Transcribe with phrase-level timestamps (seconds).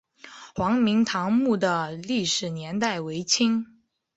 [0.55, 3.67] 黄明堂墓的历史年代为清。